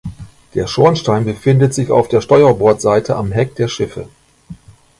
Der 0.55 0.65
Schornstein 0.65 1.25
befindet 1.25 1.75
sich 1.75 1.91
auf 1.91 2.07
der 2.07 2.21
Steuerbordseite 2.21 3.15
am 3.15 3.31
Heck 3.31 3.53
der 3.53 3.67
Schiffe. 3.67 4.07